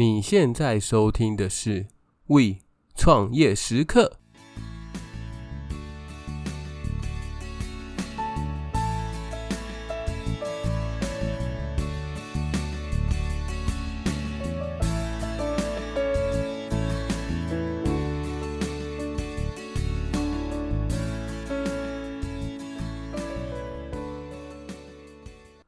[0.00, 1.84] 你现在收听的是
[2.24, 2.60] 《We
[2.96, 4.16] 创业时刻》。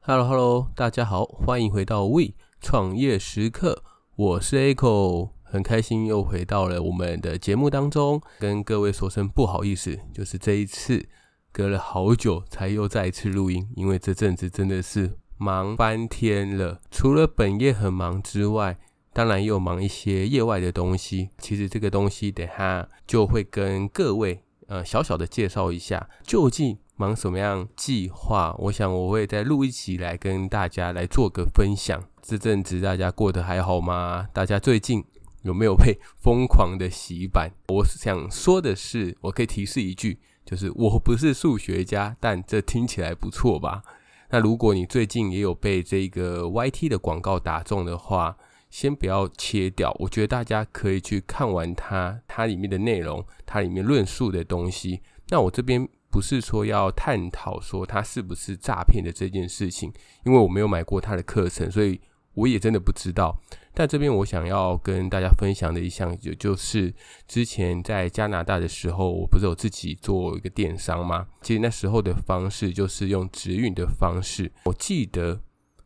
[0.01, 3.83] Hello，Hello，大家好，欢迎回到 We 创业时刻，
[4.15, 11.03] 我是 Echo，很开心又回到了我们的节目当中，跟各位说声不好意思，就是这一次
[11.51, 18.77] 隔了好久才又再一次录音，因为这阵子真的是忙翻天了，除了本业很忙之外，
[19.13, 21.29] 当然又忙一些业外的东西。
[21.39, 26.77] 其实这个东西等下就会跟各位呃小小的介绍一下，究竟。
[26.95, 28.55] 忙什么样计划？
[28.59, 32.03] 我想我会再录一集来跟大家来做个分享。
[32.21, 34.27] 这阵子大家过得还好吗？
[34.31, 35.03] 大家最近
[35.41, 37.51] 有没有被疯狂的洗版？
[37.67, 43.81] 我想说的是，我可以提示一句，就是我不是数学家，但这听起来不错吧？
[44.29, 48.37] 那如果你最近也有被这个 YT 的广告打中的话，
[48.69, 49.95] 先不要切掉。
[49.99, 55.01] 我觉得大家可以去看完它，它里面的内容，它里面论述的东西。
[55.29, 55.89] 那我这边。
[56.13, 59.91] 不是说要探讨说他是不是诈骗的这件事情，
[60.23, 61.99] 因为我没有买过他的课程，所以
[62.35, 63.35] 我也真的不知道。
[63.73, 66.93] 但这边我想要跟大家分享的一项，就就是
[67.27, 71.25] 之前在加拿大的时候，我不是有自己做一个电商吗？
[71.41, 74.51] 其实那时候的方式就是用直运的方式。
[74.65, 75.41] 我记得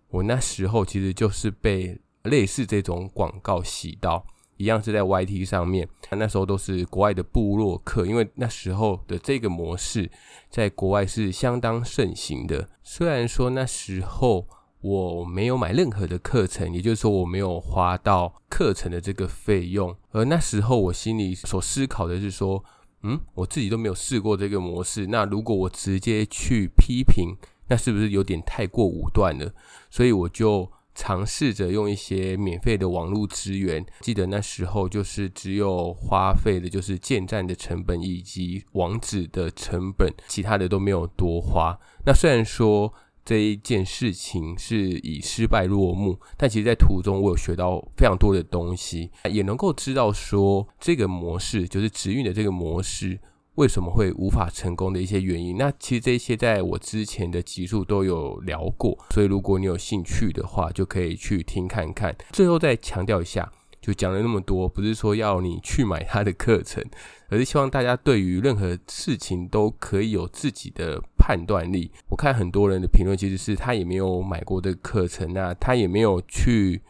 [0.10, 4.26] 我那时候其实就是被类似这种广告洗到。
[4.58, 10.12] 一样是在 YT 上面，那时候都是国外的部落客，因为那时候的这个模式
[10.50, 12.70] 在国外是相当盛行的。
[12.84, 14.48] 虽然说那时候
[14.82, 22.64] 我没有买任何的课程，也就是说我没有花到课程的这个费用，而那时候我心里所思考的是说，
[23.04, 27.36] 嗯，我自己都没有试过这个模式，那如果我直接去批评，
[27.68, 29.54] 那是不是有点太过武断了？
[29.90, 30.72] 所以我就。
[30.98, 41.78] 尝试着用一些免费的网络资源，记得那时候就是只有花费的就是建站的成本以及网址的成本，其他的都没有多花。
[42.04, 42.92] 那虽然说
[43.24, 53.20] 这一件事情是以失败落幕，但其实在途中我有学到非常多的东西，也能够知道说这个模式就是直运的这个模式。
[53.58, 55.58] 为什么会无法成功的一些原因？
[55.58, 62.16] 那其实这些在我之前的集数都有聊过，所以如果你有兴趣的话，就可以去听看看。
[62.32, 63.52] 最后再强调一下，
[63.82, 66.84] 就讲了那么多，不是说要你去买他的课程，
[67.30, 71.92] 而是希望大家对于任何事情都可以有自己的判断力。
[72.10, 76.84] 我看很多人的评论，其实是他也没有买过的课程，那他也没有去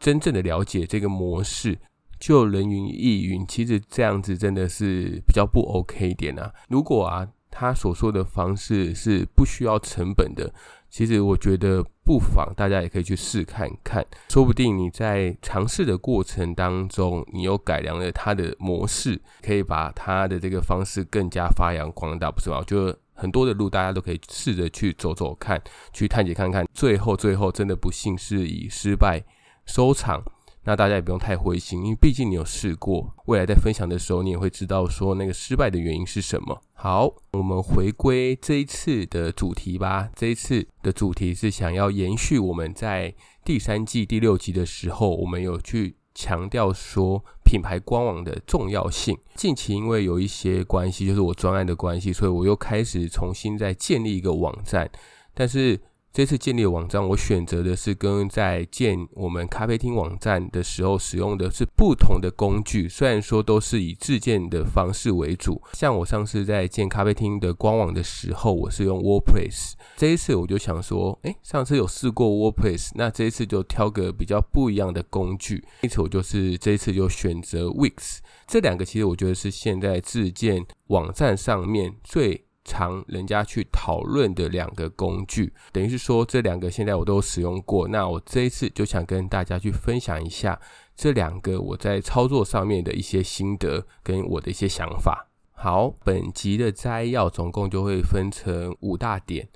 [0.00, 1.78] 真正的了解这个模式。
[2.18, 6.52] 就人云亦云，其实这样子真的是比较不 OK 一点啊。
[6.68, 10.52] 如果啊，他所说的方式是不需要成本的，
[10.90, 22.60] 其实我觉得不妨大家也可以去试看看，说不定你在尝试的过程当中，你又改良了他的模式，可以把他的这个方式更加发扬光大，不是吗？
[22.66, 29.22] 就很多的路，大家都可以试着去走走看，去探解看看，最后最后真的不幸是以失败
[29.64, 30.20] 收场。
[30.64, 36.62] 那大家也不用太灰心，因为毕竟你有试过，未来在分享的时候，你也会知道说那个失败的原因是什么。
[36.72, 40.08] 好，我们回归这一次的主题吧。
[40.14, 43.14] 这一次的主题是想要延续我们在
[43.44, 49.18] 第三季第六集的时候，我们有去强调说品牌官网的重要性。
[49.34, 54.90] 近期因为有一些关系，就是我专案的关系，所以我又开始重新再建立一个网站，
[55.34, 55.80] 但是。
[56.14, 62.88] 这次建立的网站，我选择的是跟在建我们咖啡厅网站的时候使用的是不同的工具。
[62.88, 69.72] 虽然说都是以自建的方式为主，像我上次在建咖啡厅的官网的时候，我是用 WordPress。
[69.96, 75.64] 这一次我就想说，诶，上次有试过 WordPress，那这一次就挑个比较不一样的工具。
[75.80, 78.18] 因此我就是这一次就选择 Wix。
[78.46, 82.44] 这两个其实我觉得是现在自建网站上面最。
[82.64, 87.86] 常人家去讨论的两个工具，等于是说这两个现在我都使用过。
[87.88, 90.58] 那我这一次就想跟大家去分享一下
[90.96, 95.28] 这两个我在操作上面的一些心得跟我的一些想法。
[95.52, 99.48] 好，本集的摘要总共就会分成五大点。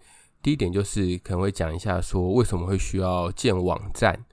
[0.42, 4.24] 第一点就是可能会讲一下说为什么会需要建网站，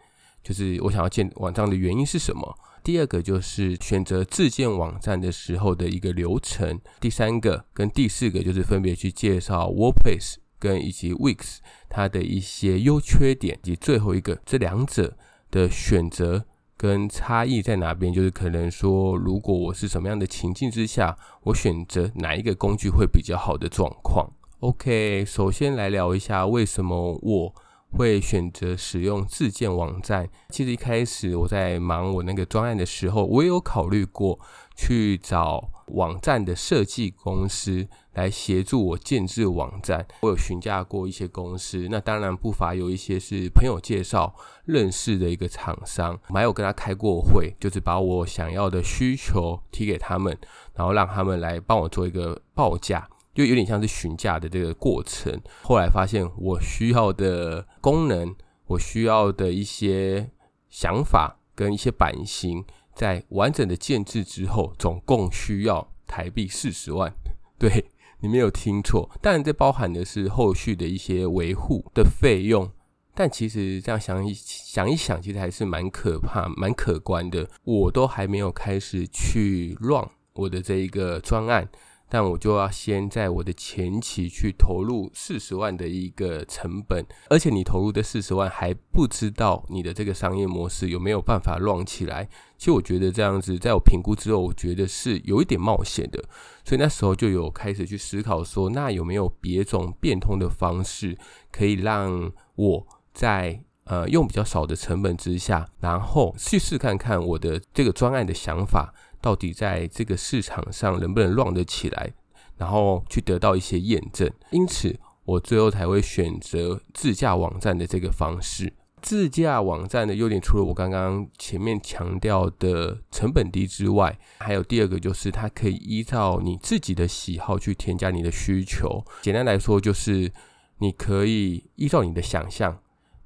[0.44, 2.58] 就是我想要建网站的原因是什么。
[2.86, 11.58] 第二个就是选择自建网站的时候的一个流程，第三个跟第四个就是分别去介绍 WordPress 跟以及 Wix
[11.90, 15.18] 它的一些优缺点，以及最后一个这两者
[15.50, 16.46] 的选择
[16.78, 18.14] 跟差异在哪边？
[18.14, 24.32] 就是可能说，如果我是什么样的情境之下，我选择哪一个工具会比较好的状况。
[24.60, 27.56] OK，首先来聊一下为什么我
[27.92, 30.28] 会选择使用自建网站。
[30.50, 34.40] 其实一开始我在忙我那个专案的时候，我也有考虑过
[34.76, 40.06] 去找网站的设计公司来协助我建置网站。
[40.22, 44.36] 我有询价过一些公司，那当然不乏有一些是朋友介绍
[44.66, 50.38] 认识的一个厂商，我还有跟他开过会，就是把我想要的需求提给他们，
[50.74, 53.08] 然后让他们来帮我做一个报价。
[53.36, 55.40] 就有点像是询价的这个过程。
[55.62, 58.34] 后来发现我需要的功能，
[58.66, 60.32] 我需要的一些
[60.70, 62.66] 想法跟一些版型，
[62.96, 67.14] 在完整的建制之后，总共需要台币四十万。
[67.60, 67.86] 对，
[68.22, 72.72] 你没有听错，当然这包含的是后续的一些维护的费用。
[73.18, 77.50] 但其实这样想一想一想，其实还是蛮可怕、蛮可观的。
[77.64, 81.70] 我都还没有开始去 run 我的这一个专案。
[82.16, 92.30] 但我就要先在我的前期去投入四十万的一个成本，而且你投入的四十万还不知道你的这个商业模式有没有办法乱起来。
[92.58, 96.24] 其实我觉得这样子，在我评估之后，我觉得是有一点冒险的。
[96.64, 101.18] 所以那时候就有开始去思考说，那有没有别种变通的方式，
[101.52, 108.94] 可以让我在呃用比较少的成本之下，然后去试看看我的这个专案的想法。
[109.26, 112.14] 到底在这个市场上能不能乱得起来，
[112.58, 114.32] 然后去得到一些验证。
[114.52, 118.72] 因此，我最后才会选择自驾网站的这个方式。
[119.02, 129.04] 自驾网站的优点，除了我刚刚前面强调的成本低之外，还有第二个就是它可以依照你自己的喜好去添加你的需求。
[129.24, 130.32] 简单来说，就是
[130.78, 132.78] 你可以依照你的想象，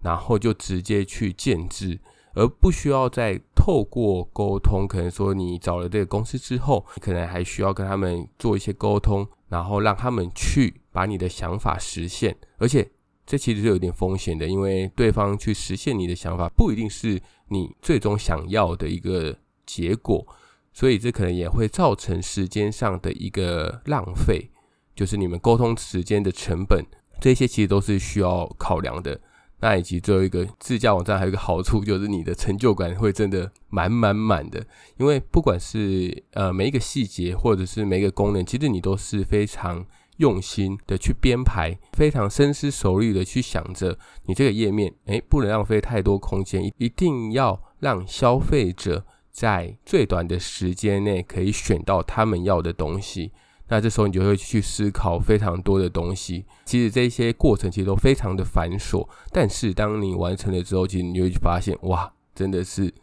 [0.02, 2.00] 然后就直接去建置。
[2.40, 12.38] 而不需要再透过沟通，可能说你找了这个公司之后，你可能还需要跟他们做一些沟通，然后让他们去把你的想法实现。
[12.58, 12.90] 而且
[13.26, 19.36] 这其实是有点风险的，因为对方去实现你的想法不一定是你最终想要的一个
[19.66, 20.26] 结果，
[20.72, 24.50] 所以这可能也会造成时间上的一个浪费，
[24.96, 26.86] 就是你们沟通时间的成本，
[27.20, 29.20] 这些其实都是需要考量的。
[29.62, 34.66] 那以及最后一个自驾网站还有一个好处，就是你的成就感会真的满满满的，
[34.98, 39.86] 因为不管是呃每一个细节或者是每一个功能，其实你都是非常
[40.18, 53.32] 用心的去编排，非常深思熟虑的去想着你这个页面，诶，不能浪费太多空间，一定要让消费者在最短的时间内可以选到他们要的东西。
[53.70, 62.94] 那这时候你就会去思考非常多的东西，其实这些过程其实都非常的繁琐，但是当你完成了之后，其实你就会发现，哇，真的是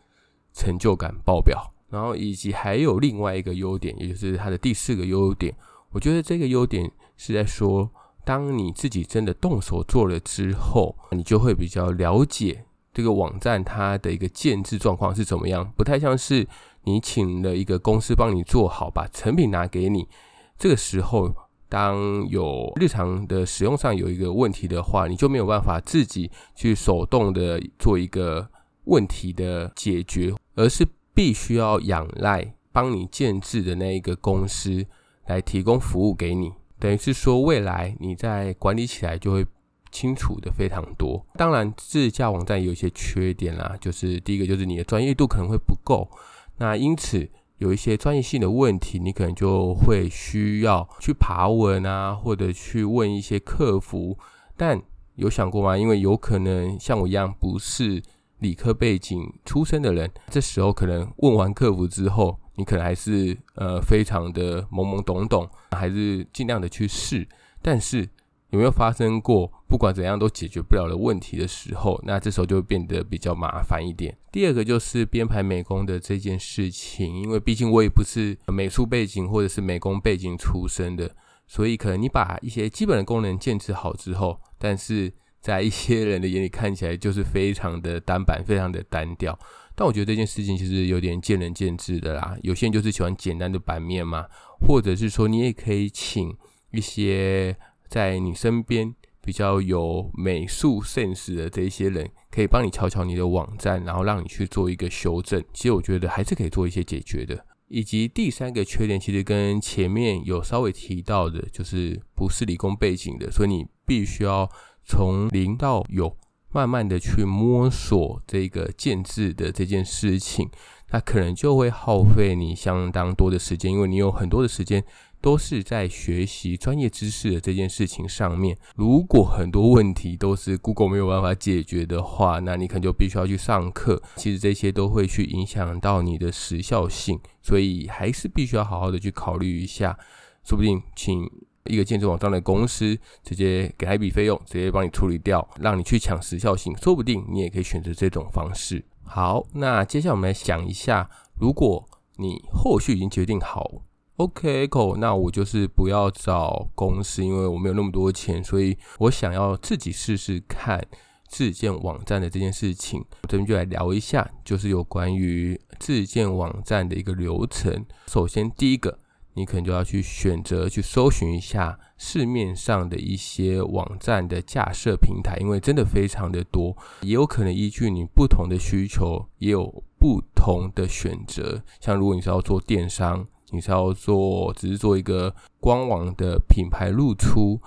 [0.53, 1.73] 成就感爆表。
[1.89, 5.55] 然后以及还有另外一个优点，也就是它的第四个优点，
[5.93, 7.89] 我觉得这个优点是在说，
[8.25, 16.49] 当你自己真的动手做了之后，你就会比较了解这个网站它的一个建制状况是怎么样，不太像是
[16.83, 20.09] 你请了一个公司帮你做好，把成品拿给你。
[20.59, 21.35] 这个时候，
[21.69, 28.49] 当有日常的使用上有一个问题的话，你就没有办法自己去手动的做一个
[28.85, 34.87] 问题的解决，而是必须要仰赖帮你建置的那一个公司
[35.27, 36.53] 来提供服务给你。
[36.79, 39.45] 等于是说，未来你在管理起来就会
[39.91, 41.27] 清楚的非常多。
[41.35, 46.09] 当然，自驾网站有一些缺点啦，就是第一个就是你的专业度可能会不够，
[46.57, 47.29] 那因此。
[47.59, 54.19] 有一些专业性的问题，你可能就会需要去爬文啊，或者去问一些客服。
[54.57, 54.81] 但
[55.15, 55.77] 有想过吗？
[55.77, 58.03] 因为有可能像我一样不是
[58.41, 67.27] 理科背景出身的人，这时候可能问完客服之后，你可能还是呃非常的懵懵懂懂，还是尽量的去试。
[67.63, 68.07] 但是
[68.51, 72.01] 有没有发生过不管怎样都解决不了的问题的时候？
[72.05, 74.17] 那这时候就会变得比较麻烦一点。
[74.31, 81.11] 第二个就是编排美工的这件事情，因为毕竟我也不是美术背景或者是美工背景出身的，
[81.49, 89.37] 所以可能你把一些基本的功能建置好之后，但是在一些人的眼里看起来就是非常的单板，非常的单调。
[89.75, 92.37] 但我觉得这件事情其实有点见仁见智的啦。
[92.43, 94.27] 有些人就是喜欢简单的版面嘛，
[94.61, 96.33] 或者是说你也可以请
[96.71, 97.57] 一些。
[97.89, 105.43] 在你身边比较有美术 sense 的这些人，可以帮你瞧瞧你的网站，然后让你去做一个修正。
[105.53, 107.45] 其实我觉得还是可以做一些解决的。
[107.69, 114.49] 以及第三个缺点，其实跟前面有稍微提到的，就是不是理工背景的，所以你必须要
[114.85, 116.17] 从零到有
[116.53, 120.49] 慢慢的去摸索这个建制的这件事情，
[120.93, 124.85] 那可能就会耗费你相当多的时间，因为你有很多的时间
[125.21, 128.57] 都是在学习专业知识的这件事情上面。
[128.77, 134.03] 如果很多问题都是 Google 没有办法解决的话，那你可能就必须要去上课。
[134.17, 139.99] 其实这些都会去影响到你的时效性，所以还是必须要好好的去考虑一下，
[140.45, 141.29] 说不定请。
[141.69, 148.85] 一个建筑网站的公司，直接给他一笔费用，直接帮你处理掉，让你去抢时效性，说不定你也可以选择这种方式。
[149.03, 151.85] 好，那接下来我们来想一下，如果
[152.19, 153.69] 你后续已经决定好
[154.17, 154.69] OK，
[154.99, 160.83] 那我就是不要找公司，因为我没有那么多钱，所以我想要自己试试看
[161.29, 163.05] 自建网站的这件事情。
[163.23, 167.85] 我这边就来聊一下，就是有关于自建网站的一个流程。
[168.07, 168.99] 首先，第一个。
[169.39, 181.63] 你可能就要去选择去搜寻一下市面上的一些网站的架设平台，因为真的非常的多，也有可能依据你不同的需求，也有不同的选择。
[181.81, 187.61] 像如果你是要做电商，你是要做只是做一个官网的品牌露出，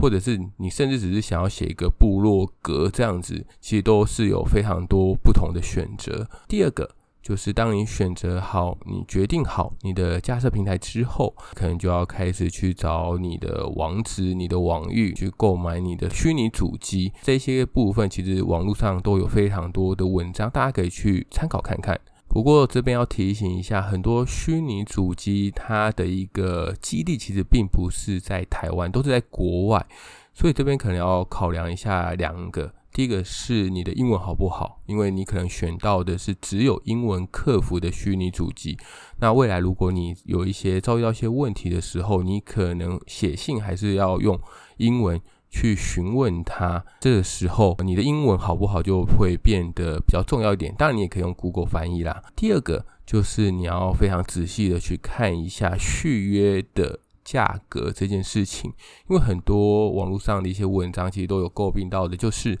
[0.00, 6.28] 或者是你甚至只是想要写一个部落格这样子，其实都是有非常多不同的选择。
[6.46, 6.88] 第二个。
[7.22, 17.12] 就是当你选择好、你决定好你的架设平台之后，可能就要开始去找你的网址、你的网域，去购买你的虚拟主机。
[17.20, 22.00] 这些部分其实网络上都有非常多的文章，大家可以去参考看看。
[22.32, 29.84] 不过这边要提醒一下，很多虚拟主机它的一个基地其实并不是在台湾，都是在国外，
[30.32, 32.72] 所以这边可能要考量一下两个。
[32.92, 34.80] 第一个是你的英文好不好？
[34.86, 38.78] 因为你可能选到的是只有英文客服的虚拟主机。
[39.18, 44.40] 那未来如果你有一些遭遇到一些问题的时候，你可能写信还是要用
[44.76, 45.20] 英文
[45.50, 46.82] 去询问他。
[47.00, 50.74] 这个时候你的英文好不好就会变得比较重要一点。
[50.78, 52.22] 当然你也可以用 Google 翻译啦。
[52.34, 57.00] 第二个就是你要非常仔细的去看一下续约的。
[57.22, 58.72] 价格这件事情，
[59.08, 62.58] 因为很多网络上的一些文章其实都有诟病到的，就是，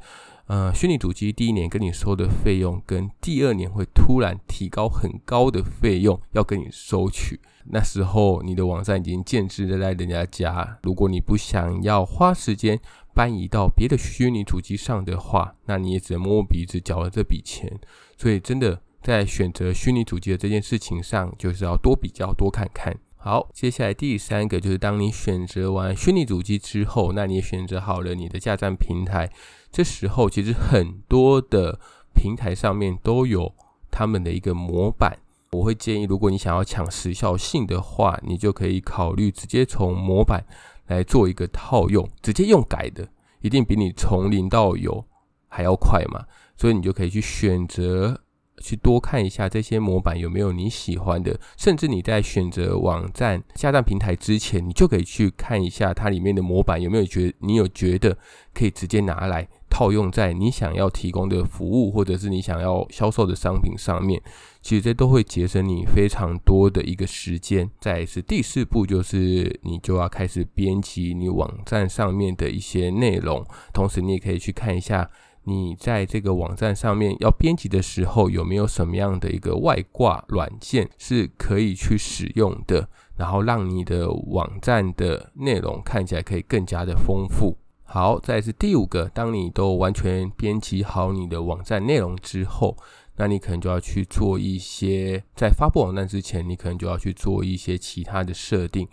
[0.50, 7.38] 呃，虚拟主机第一年跟你收的费用，跟第二年会突然提高很高的费用要跟你收取。
[7.66, 12.80] 那时候你的网站已经建置在人家家，如果你不想要花时间
[13.14, 17.78] 搬移到别的虚拟主机上的话，那你也只能摸摸鼻子缴了这笔钱。
[18.16, 22.98] 所以真的在选择虚拟主机的这件事情上，就是要多比较，多看看。
[23.22, 29.30] 好，接下来第三个就是当你选择完虚拟主机之后，那你也选择好了你的架站平台。
[29.70, 31.78] 这时候其实很多的
[32.14, 33.54] 平台上面都有
[33.90, 35.18] 他们的一个模板。
[35.52, 40.44] 我会建议，如果你想要抢时效性的话，你就可以考虑直接从模板
[40.86, 43.08] 来做一个套用，直接用改的，
[43.40, 45.04] 一定比你从零到有
[45.48, 46.24] 还要快嘛。
[46.56, 48.20] 所以你就可以去选择。
[48.60, 58.16] 去多看一下这些模板有没有你喜欢的，甚至你在选择网站下站平台之前，你就可以去看一下它里面的模板有没有觉你有觉得
[58.54, 64.20] 可以直接拿来套用在你想要提供的服务或者是你想要销售的商品上面。
[64.62, 67.70] 其实这都会节省你非常多的一个时间。
[67.80, 75.10] 再是第四步，就是你就要开始编辑你网站上面的一些内容，同时你也可以去看一下。
[75.44, 87.56] 你在这个网站上面要编辑的时候，有没有什么样的一个外挂软件是可以去使用的，然后让你的网站的内容看起来可以更加的丰富。
[87.82, 92.76] 好，再是第五个，当你都完全编辑好你的网站内容之后，
[93.16, 98.86] 那你可能就要去做一些，在发布网站之前，你可能就要去做一些其他的设定，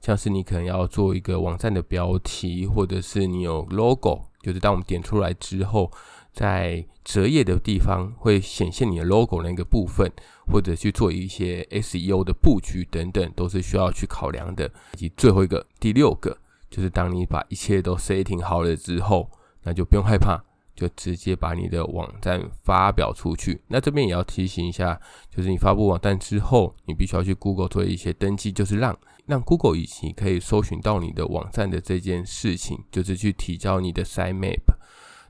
[0.00, 4.26] 像是你可能要做一个网站的标题，或者是你有 logo。
[4.44, 5.90] 就是当我们点出来之后，
[6.34, 10.12] 在折页的地方会显现你的 logo 那个部分，
[10.46, 14.70] 或者去做一些 SEO 的布局等等，都是需要去考量的。
[14.92, 16.36] 以及最后一个，第六个，
[16.68, 19.30] 就是当你把一切都 setting 好了之后，
[19.62, 20.44] 那就不用害怕，
[20.74, 23.60] 就直接把你的网站发表出去。
[23.68, 25.00] 那这边也要提醒一下，
[25.30, 28.96] 就是你发布网站之后，你必须要去 Google 做一些登记，就是让。
[29.26, 34.60] 让 Google 以及可以搜寻到你的网站的这件事情，就是去提交你的 sitemap，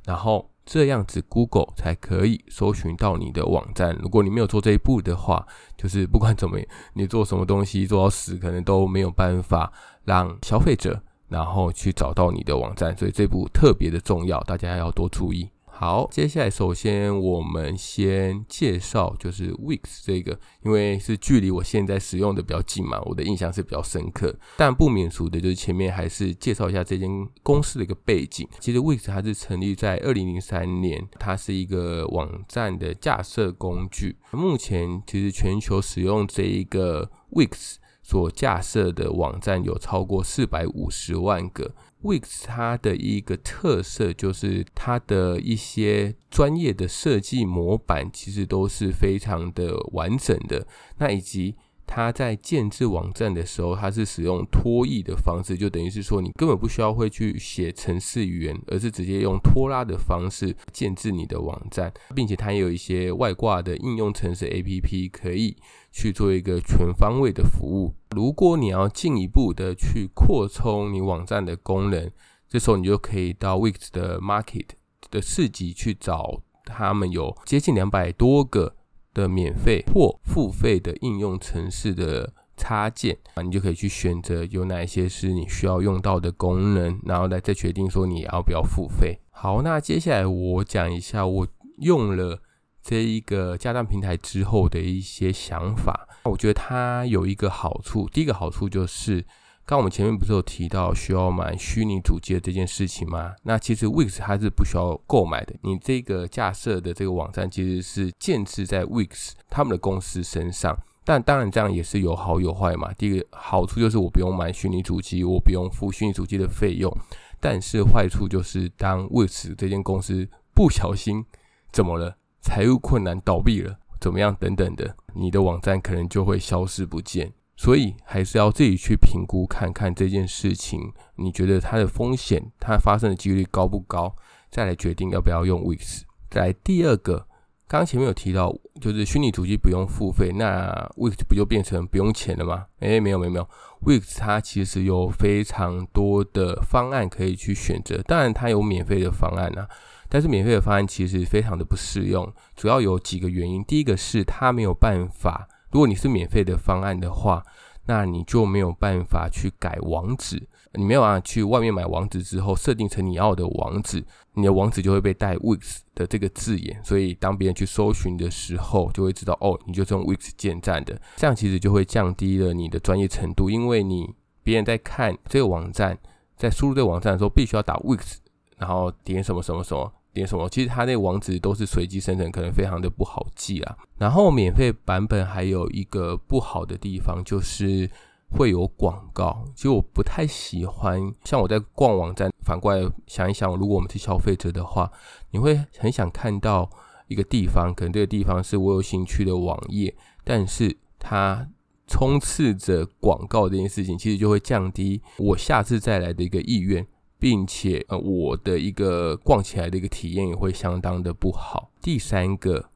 [0.04, 3.96] 然后这样子 Google 才可以搜寻到你的网站。
[4.02, 5.46] 如果你没有做这一步的话，
[5.78, 6.58] 就是不管怎么，
[6.94, 9.72] 你做什么东西做到死，可能都没有办法
[10.02, 11.00] 让消费者
[11.34, 12.96] 然后去找到你的网站。
[12.96, 15.50] 所以这步特别的重要，大家要多注意。
[15.76, 24.32] 好，接下来首先我们先介绍就是 Wix 这个，因为是距离我现在使用的比较近嘛，我的印象是比较深刻。
[24.56, 27.10] 但不免俗的就是前面还是介绍一下这间
[27.42, 28.48] 公司的一个背景。
[28.60, 34.16] 其实 Wix 它是成立在二零零三年，它是一个网站的架设工具。
[34.30, 41.74] 目前其实全球使用这一个 Wix 所架设的网站有超过四百五十万个。
[42.02, 50.66] Wix 它的一个特色就是它的一些专业的设计模板其实都是非常的完整的，
[50.98, 51.56] 那以及。
[51.86, 65.56] 它在建制网站的时候，它是使用拖曳的方式，就等于是说你根本不需要会去写程式语言，而是直接用拖拉的方式建制你的网站，并且它也有一些外挂的应用程式 APP 可以
[65.92, 67.94] 去做一个全方位的服务。
[68.10, 72.10] 如果你要进一步的去扩充你网站的功能，
[72.48, 74.68] 这时候你就可以到 Wix 的 Market
[75.10, 78.76] 的市集去找，他们有接近两百多个。
[79.14, 89.18] 的免费或付费的应用程式的插件啊，你就可以去选择有哪一些是你需要用到的功能，然后来再决定说你要不要付费。
[89.30, 91.46] 好，那接下来我讲一下我
[91.78, 92.42] 用了
[92.82, 96.08] 这一个架站平台之后的一些想法。
[96.24, 99.24] 我觉得它有一个好处，第一个好处就是。
[99.66, 103.34] 刚我们前面不是有提到需要买虚拟主机的这件事情吗？
[103.44, 110.78] 那其实 Wix 它是不需要购买的，你这个架设的这个网站其实是建置在 Wix 他们的公司身上。
[111.02, 112.92] 但当然这样也是有好有坏嘛。
[112.92, 116.94] 第一个好处就是我不用买虚拟主机，我不用付虚拟主机的费用。
[117.40, 121.24] 但是坏处就是当 Wix 这间公司不小心
[121.72, 127.32] 怎么了，财务困难倒闭了，怎么样等等的，你的网站可能就会消失不见。
[127.56, 134.16] 所以还是要自己去评估看看这件事情，你觉得它的风险，它发生的几率高不高，
[134.50, 136.02] 再来决定要不要用 Wix。
[136.28, 137.28] 再来第二个，
[137.68, 142.66] 刚前面有提到，就是虚拟主机不用付费，那 Wix 不就变成不用钱了吗？
[142.80, 143.48] 诶，没有没有没有
[143.86, 149.68] ，Wix 它其实有非常多的方案可以去选择，当然它有免费的方案啊，
[150.08, 155.48] 但是免费的方案其实非常的不适用，主要有几个原因，第一个是它没有办法。
[155.74, 157.42] 如果你是免费的方案的话，
[157.86, 160.40] 那你就没有办法去改网址，
[160.74, 174.08] 你没有办法去外面买网址之后设定成你要的网址，你的网址就会被带 Wix 的这个字眼，所以当别人去搜寻的时候，就会知道哦，你就是用 Wix 建站的，这样其实就会降低了你的专业程度，因为你
[174.44, 175.98] 别人在看这个网站，
[176.36, 178.18] 在输入这个网站的时候，必须要打 Wix，
[178.58, 179.92] 然后点什么什么什么。
[180.14, 180.48] 点什么？
[180.48, 183.76] 其实它那网址都是随机生成，可能非常的不好记啊。
[183.98, 187.90] 然后免费版本还有一个不好的地方，就是
[188.30, 189.44] 会有广告。
[189.54, 194.90] 其实我不太喜欢，像我在逛网站，反过来想一想，如果我们是消费者的话，
[195.32, 196.70] 你会很想看到
[197.08, 201.46] 一个地方，可能这个地方是我有兴趣的网页，但是它
[201.86, 206.86] 充斥着广告这件事情，其实就会降低我下次再来的一个意愿。
[207.24, 211.70] 并且，呃，我的一个逛起来的一个体验也会相当的不好。
[211.80, 212.68] 第三个，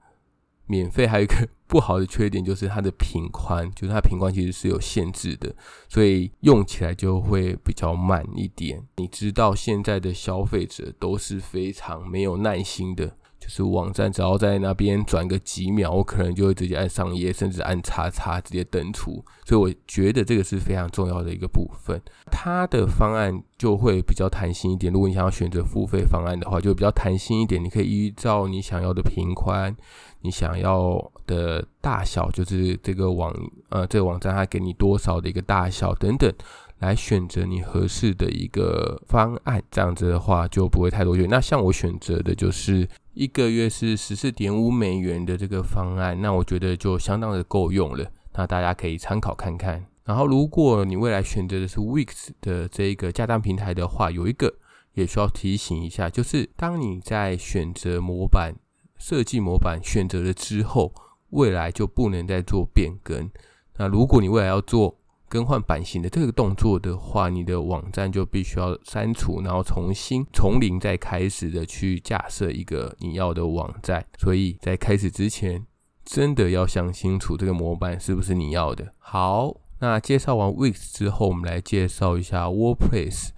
[0.64, 5.54] 免费还有一个不好的缺点就是它的频宽，就是它频宽其实是有限制的，
[5.86, 8.82] 所以用起来就会比较慢一点。
[8.96, 13.18] 你知道现在的消费者都是非常没有耐心的。
[13.48, 19.24] 是网站只要在那边转个几秒，我可能就会直接按上页，甚至按叉叉直接登出。
[19.44, 22.00] 所以我觉得这个是非常重要的一个部分。
[22.30, 24.92] 它的方案就会比较弹性一点。
[24.92, 27.64] 如果你想要选择付费方案的话，就比较弹性一点。
[27.64, 29.74] 你可以依照你想要的频宽、
[30.20, 33.34] 你想要的大小，就是这个网
[33.70, 36.32] 呃这个网站它给你多少的一个大小等等。
[36.80, 41.16] 来选择你合适的一个方案，这样子的话就不会太多。
[41.28, 48.08] 那像我选择的就是一个月是十四点五美元的这个方案，那我觉得就相当的够用了。
[48.34, 49.84] 那大家可以参考看看。
[50.04, 54.54] 然后，如果你未来选择的是 Wix 的这个架站平台的话，有一个
[54.92, 58.54] 也需要提醒一下，就是当你在选择模板
[58.96, 60.94] 设计模板选择了之后，
[61.30, 63.28] 未来就不能再做变更。
[63.78, 64.96] 那如果你未来要做
[65.28, 74.04] 更换版型的这个动作的话，你的网站就必须要删除，然后重新从零再开始的去架设一个你要的网站。
[74.18, 75.66] 所以在开始之前，
[76.04, 78.90] 真的要想清楚这个模板是不是你要的。
[78.98, 83.28] 好，那介绍完 Wix 之后，我们来介绍一下 WordPress。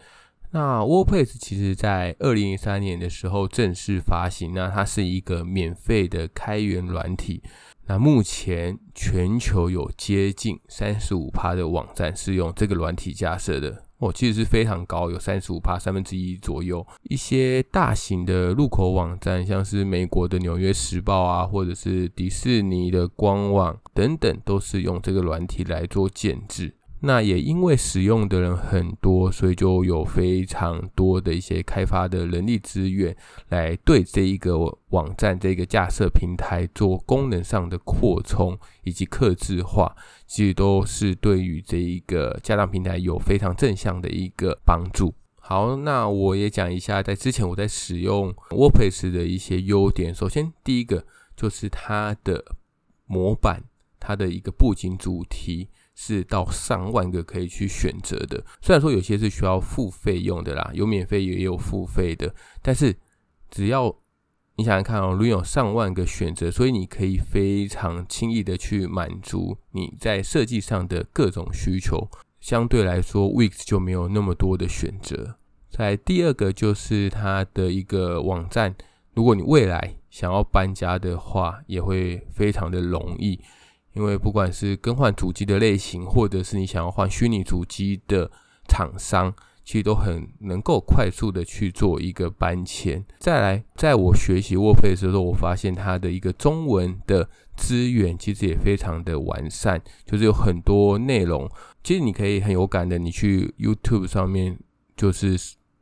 [0.52, 7.42] 那 WordPress 其实在二零零三年的时候正式发行，那它是一个免费的开源软体。
[7.90, 16.86] 那目前全球有接近三十五趴的网站是用这个软体架设的，哦，其实是非常高，有三十五趴，三分之一左右。
[17.08, 26.72] 一些大型的入口网站，像是美国的《纽约时报》啊，或者是迪士尼的官网等等，都是用这个软体来做建制。
[27.02, 33.16] 那也因为使用的人很多，所以就有非常多的一些开发的人力资源
[33.48, 34.58] 来对这一个
[34.90, 45.14] 网站、这个架设平台做功能上的扩充以及客制化，其实都是对于这一个架上平台有非常正向的一个帮助。
[45.36, 50.14] 好，那我也讲一下，在之前我在使用 WordPress 的一些优点。
[50.14, 52.44] 首先，第一个就是它的
[53.06, 53.64] 模板，
[53.98, 55.68] 它的一个布景主题。
[56.02, 62.96] 是到上万个可以去选择的，虽然说有些是需要付费用的啦，有免费也有付费的，但是
[63.50, 63.94] 只要
[64.56, 72.08] 你想想看哦，如果有上万个选择，所以你可以非常轻易的去满足你在设计上的各种需求，
[72.40, 75.36] 相对来说，Wix 就没有那么多的选择。
[75.68, 78.74] 在第二个就是它的一个网站，
[79.12, 83.38] 如果你未来想要搬家的话，也会非常的容易。
[83.92, 88.30] 因为不管是更换主机的类型，或者是你想要换虚拟主机的
[88.68, 93.04] 厂商，其实都很能够快速的去做一个搬迁。
[93.18, 101.50] 再来，在我学习 WordPress 的时候，我发现它的一个中文的资源其实也非常的完善，就是有很多内容，
[101.82, 104.58] 其实你可以很有感的，你去 YouTube 上面
[104.96, 105.36] 就是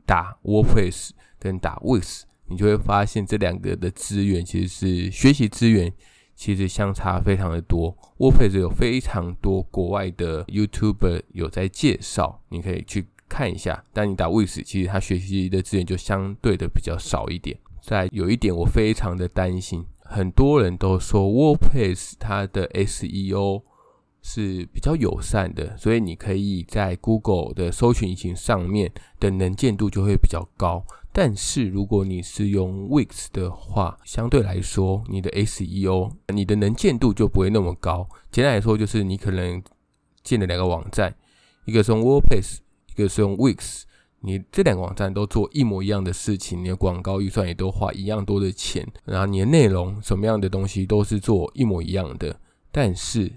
[0.05, 5.93] 打 w o r d p a c e 跟打 Wix，你就会发现这两个的资源其实是学习资源。
[6.39, 13.83] 其实相差非常的多，WordPress 有非常多国外的 YouTuber 有在介绍，你可以去看一下。
[13.91, 17.59] 但你打 Wix，其实它学习的资源就相对的比较少一点。
[17.81, 23.63] 再有一点，我非常的担心，很多人都说 WordPress 它的 SEO
[24.21, 30.85] 是比较友善的，所以你可以在 Google 的搜寻引擎上面的能见度就会比较高。
[31.21, 38.07] 但是如果你是用 Wix 的话，相对来说，你的 SEO，你的能见度就不会那么高。
[38.31, 39.61] 简单来说，就是你可能
[40.23, 41.13] 建了两个网站，
[41.65, 43.81] 一个是用 WordPress，一个是用 Wix，
[44.21, 52.39] 你这两个网站都做一模一样的事情，你的广告预算也都花一样多的钱，然后你的内容什么样的东西都是做一模一样的。
[52.71, 53.29] 但是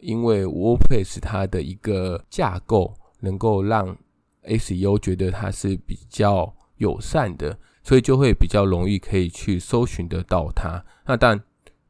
[0.00, 3.96] 因为 WordPress 它的一个架构能够让
[4.44, 10.84] SEO 觉得它是比较友善的，所以就会比较容易可以去搜寻得到它。
[11.06, 11.40] 那但，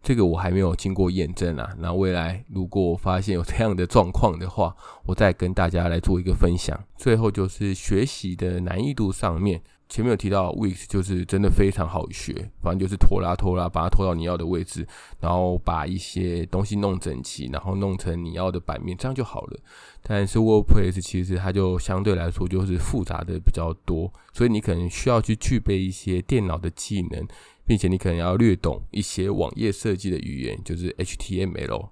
[0.03, 1.69] 这个我还没有经过验证啊。
[1.79, 4.77] 那未来如果我发现有这样的状况的话，
[5.07, 6.79] 我再跟大家来做一个分享。
[6.97, 9.63] 最后就是学习的难易度上面。
[9.93, 14.89] 前面有提到，Wix 就是真的非常好学，反正就是拖拉拖拉，把它拖到你要的位置，
[15.21, 19.61] 然后把一些东西弄整齐，然后弄成你要的版面，这样就好了。
[20.03, 27.29] 但是 WordPress 其实它就相对来说就是复杂的比较多，所以你可能需要去具备一些电脑的技能，
[27.67, 31.91] 并且你可能要略懂一些网页设计的语言，就是 HTML。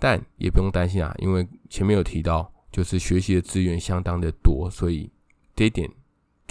[0.00, 5.08] 但也不用担心啊，因为前面有提到，就是学习的资源相当的多，所以
[5.54, 5.88] 这一点。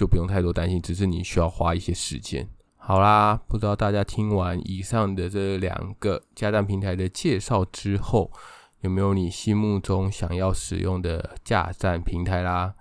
[0.02, 2.50] 就不用太多担心，只是你需要花一些时间。
[2.76, 8.32] 好啦，不知道大家听完以上的这两个架站平台的介绍之后，
[8.80, 12.74] 有没有你心目中想要使用的架站平台啦？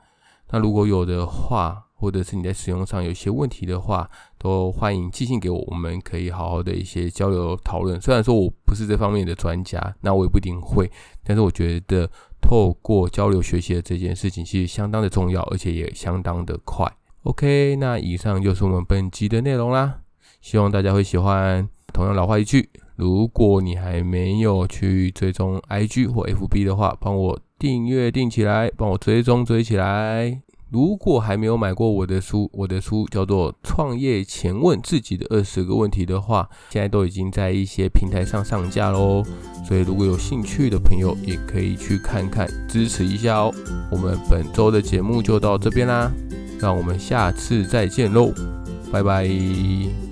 [0.49, 8.01] 那如果有的话，或者是你在使用上有些问题的话，都欢迎寄信给我，我们可以好好的一些交流讨论。
[8.01, 10.91] 虽然说我不是这方面的专家，那我也不一定会，
[11.23, 16.91] 但是我觉得透过交流学习的这件事情，其实相当的重要，而且也相当的快。
[17.25, 19.99] OK，那以上就是我们本集的内容啦，
[20.41, 21.69] 希望大家会喜欢。
[21.93, 30.41] 同样老话一句，如果你还没有去追踪 IG 或 FB 的话，帮我订阅订起来，帮我追踪追起来。
[30.71, 39.23] 如果还没有买过我的书，我的书叫做《创业前问自己的二十个问题》的话，现在都已经在一些平台上上架喽。
[39.67, 43.53] 所以如果有兴趣的朋友，也可以去看看，支持一下哦。
[43.91, 46.11] 我们本周的节目就到这边啦。
[46.61, 48.33] 让我们下次再见喽，
[48.93, 50.10] 拜拜。